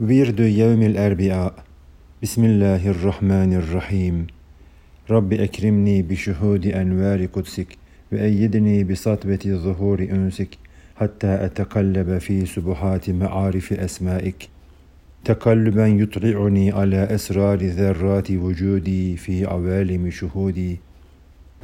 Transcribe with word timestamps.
ورد 0.00 0.40
يوم 0.40 0.82
الأربعاء. 0.82 1.54
بسم 2.22 2.44
الله 2.44 2.90
الرحمن 2.90 3.52
الرحيم. 3.52 4.26
رب 5.10 5.32
أكرمني 5.32 6.02
بشهود 6.02 6.66
أنوار 6.66 7.26
قدسك 7.26 7.66
وأيدني 8.12 8.84
بسطبة 8.84 9.44
ظهور 9.46 10.00
أنسك 10.00 10.48
حتى 10.96 11.44
أتقلب 11.44 12.18
في 12.18 12.46
سبحات 12.46 13.10
معارف 13.10 13.72
أسمائك. 13.72 14.48
تقلبا 15.24 15.86
يطلعني 15.86 16.72
على 16.72 16.96
أسرار 16.96 17.58
ذرات 17.58 18.30
وجودي 18.30 19.16
في 19.16 19.44
عوالم 19.44 20.10
شهودي. 20.10 20.78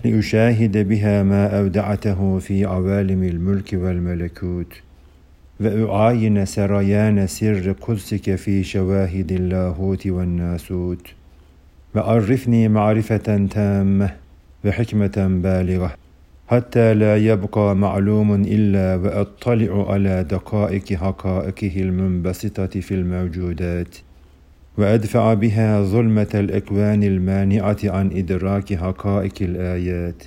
لأشاهد 0.05 0.89
بها 0.89 1.23
ما 1.23 1.59
أودعته 1.59 2.39
في 2.39 2.64
عوالم 2.64 3.23
الملك 3.23 3.73
والملكوت. 3.73 4.82
وأعاين 5.61 6.45
سريان 6.45 7.27
سر 7.27 7.73
قدسك 7.80 8.34
في 8.34 8.65
شواهد 8.65 9.33
اللاهوت 9.33 10.06
والناسوت. 10.06 11.09
وعرفني 11.95 12.69
معرفة 12.69 13.46
تامة 13.51 14.10
وحكمة 14.65 15.41
بالغة 15.42 15.95
حتى 16.48 16.95
لا 16.95 17.16
يبقى 17.16 17.77
معلوم 17.77 18.34
إلا 18.34 18.96
وأطلع 18.96 19.92
على 19.92 20.24
دقائق 20.24 20.92
حقائقه 20.92 21.77
المنبسطة 21.77 22.80
في 22.80 22.95
الموجودات 22.95 23.96
وأدفع 24.79 25.34
بها 25.34 25.82
ظلمة 25.82 26.29
الأكوان 26.34 27.02
المانعة 27.02 27.77
عن 27.84 28.10
إدراك 28.12 28.74
حقائق 28.74 29.32
الآيات. 29.41 30.23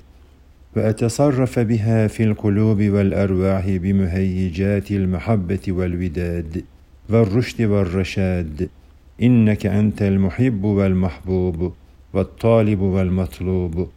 وأتصرف 0.76 1.60
بها 1.60 2.08
في 2.08 2.24
القلوب 2.24 2.82
والأرواح 2.82 3.70
بمهيجات 3.70 4.92
المحبة 4.92 5.60
والوداد 5.68 6.64
والرشد 7.10 7.62
والرشاد. 7.62 8.70
إنك 9.22 9.66
أنت 9.66 10.02
المحب 10.02 10.64
والمحبوب 10.64 11.74
والطالب 12.14 12.80
والمطلوب. 12.80 13.88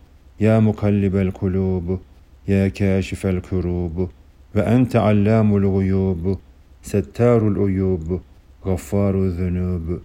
يا 0.41 0.61
مقلب 0.61 1.17
القلوب 1.17 1.99
يا 2.49 2.69
كاشف 2.69 3.27
الكروب. 3.27 4.09
وأنت 4.57 4.97
علام 4.97 5.57
الغيوب 5.57 6.39
ستار 6.83 7.49
العيوب 7.49 8.21
غفار 8.67 9.15
الذنوب. 9.15 10.01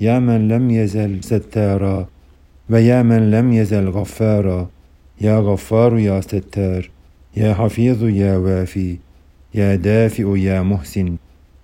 يا 0.00 0.18
من 0.18 0.48
لم 0.48 0.70
يزل 0.70 1.24
ستارا 1.24 2.08
ويا 2.70 3.02
من 3.02 3.30
لم 3.30 3.52
يزل 3.52 3.88
غفارا. 3.88 4.70
يا 5.20 5.38
غفار 5.38 5.98
يا 5.98 6.20
ستار 6.20 6.90
يا 7.36 7.54
حفيظ 7.54 8.04
يا 8.04 8.36
وافي 8.36 8.98
يا 9.54 9.74
دافئ 9.74 10.38
يا 10.38 10.62
محسن 10.62 11.16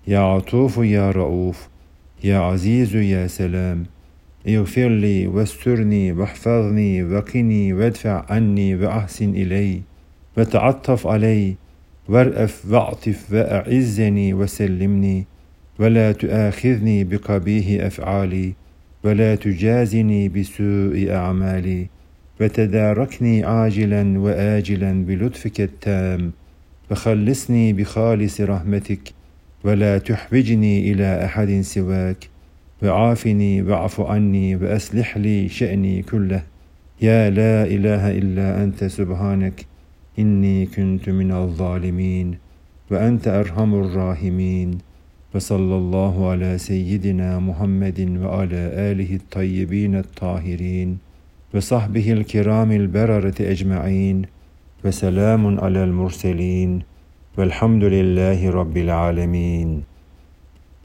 يا 0.07 0.19
عطوف 0.19 0.77
يا 0.77 1.11
رؤوف 1.11 1.69
يا 2.23 2.37
عزيز 2.37 2.95
يا 2.95 3.27
سلام. 3.27 3.85
اغفر 4.47 4.87
لي 4.87 5.27
واسترني 5.27 6.11
واحفظني 6.11 7.03
وقني 7.03 7.73
وادفع 7.73 8.25
عني 8.29 8.75
وأحسن 8.75 9.29
إلي. 9.29 9.81
وتعطف 10.37 11.07
علي 11.07 11.55
وارأف 12.09 12.65
واعطف 12.71 13.33
وأعزني 13.33 14.33
وسلمني. 14.33 15.25
ولا 15.79 16.11
تؤاخذني 16.11 17.03
بقبيح 17.03 17.85
أفعالي 17.85 18.53
ولا 19.03 19.35
تجازني 19.35 20.29
بسوء 20.29 21.07
أعمالي. 21.11 21.92
وتداركني 22.43 23.43
عاجلا 23.43 24.19
واجلا 24.19 25.05
بلطفك 25.05 25.61
التام 25.61 26.31
وخلصني 26.91 27.73
بخالص 27.73 28.41
رحمتك 28.41 29.13
ولا 29.63 29.97
تحوجني 29.97 30.91
إلى 30.91 31.25
أحد 31.25 31.61
سواك 31.61 32.29
وعافني 32.83 33.61
واعف 33.61 34.01
عني 34.01 34.55
وأصلح 34.55 35.17
لي 35.17 35.49
شأني 35.49 36.01
كله. 36.01 36.43
يا 37.01 37.29
لا 37.29 37.63
إله 37.63 38.11
إلا 38.11 38.63
أنت 38.63 38.83
سبحانك 38.83 39.65
إني 40.19 40.65
كنت 40.65 41.09
من 41.09 41.31
الظالمين 41.31 42.37
وأنت 42.91 43.27
أرحم 43.27 43.73
الراحمين. 43.75 44.77
وصلى 45.35 45.75
الله 45.75 46.29
على 46.29 46.57
سيدنا 46.57 47.39
محمد 47.39 47.99
وعلى 48.21 48.61
آله 48.91 49.15
الطيبين 49.15 49.95
الطاهرين. 49.95 51.12
وصحبه 51.53 52.13
الكرام 52.13 52.71
البررة 52.71 53.35
أجمعين 53.39 54.21
وسلام 54.85 55.59
على 55.59 55.83
المرسلين 55.83 56.81
والحمد 57.37 57.83
لله 57.83 58.49
رب 58.49 58.77
العالمين. 58.77 59.83